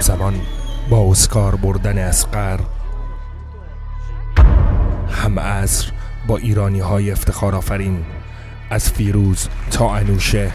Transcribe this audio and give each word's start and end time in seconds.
همزمان 0.00 0.40
با 0.90 1.10
اسکار 1.10 1.56
بردن 1.56 1.98
اسقر 1.98 2.60
هم 5.10 5.38
با 6.26 6.36
ایرانی 6.36 6.80
های 6.80 7.10
افتخار 7.10 7.54
آفرین 7.54 8.04
از 8.70 8.90
فیروز 8.90 9.48
تا 9.70 9.94
انوشه. 9.94 10.52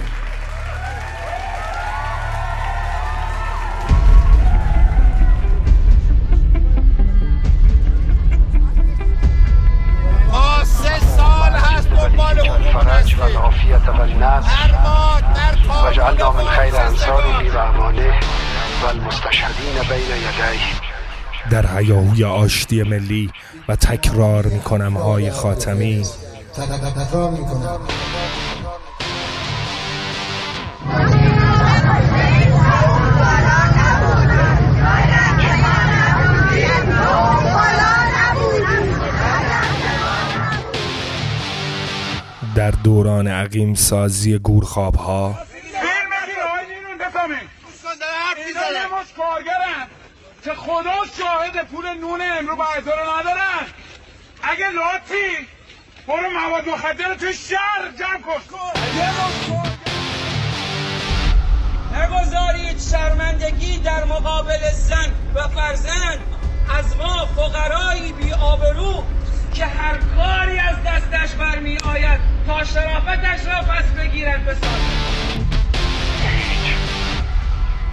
والمستشهدين 18.84 19.76
بين 19.90 20.12
يديه. 20.18 21.50
در 21.52 21.78
هیاهوی 21.78 22.24
آشتی 22.24 22.84
ملی 22.84 23.32
و 23.68 23.76
تکرار 23.76 24.46
می‌کنم 24.46 24.98
های 24.98 25.32
خاتمی. 25.32 26.06
تکرار 26.54 27.32
می‌کنم 27.32 27.80
در 42.56 42.72
دوران 42.72 43.28
عقیم 43.28 43.74
سازی 43.74 44.38
گورخواب 44.38 44.96
ها 44.96 45.34
فیلم 45.34 45.84
بگیر 45.84 46.40
آقای 46.44 46.66
نیرون 46.76 46.98
بفهمین 46.98 47.38
حرف 48.26 48.38
اینا 48.48 48.80
یه 48.80 48.86
مش 48.86 49.05
کارگرن 49.18 49.88
که 50.44 50.54
خدا 50.54 50.96
شاهد 51.18 51.68
پول 51.68 51.94
نون 51.94 52.22
امرو 52.22 52.56
بردار 52.56 53.00
ندارن. 53.20 53.66
اگه 54.44 54.70
لاتی 54.70 55.48
برو 56.08 56.30
مواد 56.30 56.70
مخدر 56.70 57.08
رو 57.08 57.16
توی 57.16 57.34
شهر 57.34 57.92
جمع 58.00 58.22
کن. 58.22 58.80
نگذارید 61.98 62.80
شرمندگی 62.80 63.78
در 63.78 64.04
مقابل 64.06 64.72
زن 64.72 65.14
و 65.36 65.48
فرزند. 65.48 66.20
از 66.80 66.98
ما 66.98 67.26
فقرایی 67.26 68.12
بی 68.14 68.34
آبرو 68.34 69.04
که 69.54 69.66
هر 69.66 69.98
کاری 69.98 70.60
از 70.60 70.76
دستش 70.86 71.36
برمی 71.36 71.78
آید 71.78 72.20
تا 72.48 72.64
شرافتش 72.64 73.46
را 73.46 73.62
پس 73.62 73.86
بگیرد 73.86 74.46
بسازد 74.46 75.06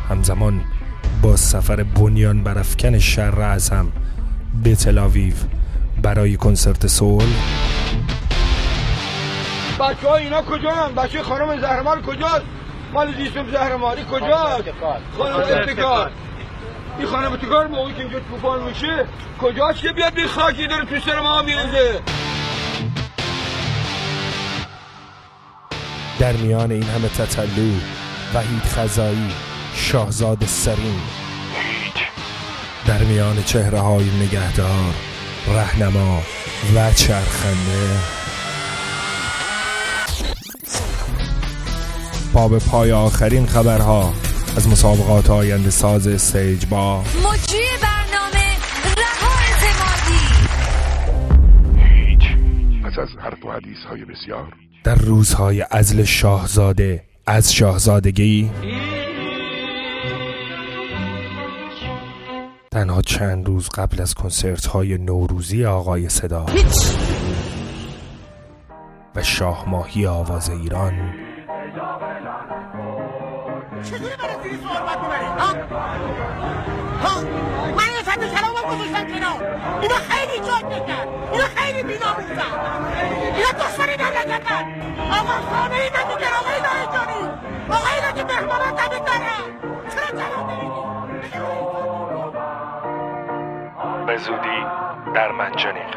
همزمان 0.09 0.65
با 1.23 1.37
سفر 1.37 1.83
بنیان 1.83 2.43
برافکن 2.43 2.99
شر 2.99 3.41
اعظم 3.41 3.93
به 4.65 4.75
تلاویو 4.75 5.35
برای 6.03 6.37
کنسرت 6.37 6.87
سول 6.87 7.25
بچه 9.81 10.09
ها 10.09 10.17
اینا 10.17 10.43
کجا 10.43 10.71
هم؟ 10.71 10.95
بچه 10.95 11.23
خانم 11.23 11.61
زهرمال 11.61 12.03
کجاست؟ 12.03 12.43
مال 12.93 13.13
دیسم 13.13 13.51
زهرمالی 13.51 14.03
کجاست؟ 14.13 14.65
خانم 15.19 15.37
ابتکار 15.37 16.11
این 16.99 17.07
خانم 17.07 17.33
ابتکار 17.33 17.67
موقعی 17.67 17.95
که 17.95 18.01
اینجا 18.01 18.21
توفان 18.21 18.63
میشه 18.63 19.07
کجاست 19.41 19.81
که 19.81 19.93
بیاد 19.93 20.15
بی 20.15 20.27
خاکی 20.27 20.67
داره 20.67 20.85
تو 20.85 21.11
سر 21.11 21.21
ما 21.21 21.43
میرزه 21.43 22.01
در 26.21 26.33
میان 26.33 26.71
این 26.71 26.83
همه 26.83 27.09
تطلو 27.09 27.73
وحید 28.35 28.63
خزایی 28.63 29.52
شاهزاد 29.75 30.45
سرین. 30.47 31.01
در 32.87 33.05
میان 33.05 33.43
چهره 33.43 33.79
های 33.81 34.05
نگهدار 34.21 34.95
رهنما 35.49 36.23
و 36.75 36.93
چرخنده. 36.93 37.99
با 42.33 42.49
به 42.49 42.59
پای 42.59 42.93
آخرین 42.93 43.47
خبرها 43.47 44.13
از 44.57 44.69
مسابقات 44.69 45.31
آینده 45.31 45.71
ساز 45.71 46.07
استیج 46.07 46.67
با 46.67 47.01
مجری 47.01 47.67
برنامه 47.83 48.57
رها 48.97 49.31
اعتمادی. 49.41 50.49
پس 52.85 52.99
از 52.99 53.09
حرف 53.19 53.45
و 53.45 53.53
حدیث 53.53 53.79
های 53.89 54.05
بسیار. 54.05 54.53
در 54.85 54.95
روزهای 54.95 55.67
ازل 55.71 56.05
شاهزاده 56.05 57.05
از 57.27 57.55
شاهزادگی 57.55 58.51
تنها 62.83 63.03
چند 63.03 63.47
روز 63.47 63.69
قبل 63.69 64.03
از 64.03 64.15
کنسرت 64.15 64.67
های 64.67 64.99
نوروزی 64.99 65.65
آقای 65.65 66.09
صدا 66.09 66.47
و 69.17 69.23
شاه 69.23 69.69
ماهی 69.69 70.07
آواز 70.07 70.51
ایران 70.51 71.15
چجوری 73.83 74.17
برای 74.17 74.43
زیر 74.43 74.59
صحبت 74.69 74.99
می‌بری 74.99 75.25
ها؟ 75.25 75.47
ها؟ 77.03 77.21
من 77.77 77.89
یه 77.97 78.03
سطح 78.05 78.41
کلامم 78.41 78.75
گذاشتم 78.75 79.07
کنار. 79.07 79.61
اینا 79.81 79.95
خیلی 79.95 80.47
جاد 80.47 80.65
می‌کرد. 80.65 81.09
اینا 81.33 81.45
خیلی 81.45 81.83
بیناموزن 81.83 82.53
اینا 83.37 83.53
دشمنی 83.53 83.97
مملکتن 83.97 84.65
آقا 84.99 85.33
خانه 85.51 85.75
ای 85.75 85.91
به 94.07 94.17
زودی 94.17 94.67
در 95.15 95.33
منجنیق. 95.33 95.97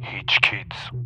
هیچ 0.00 0.40
کیدز 0.40 1.01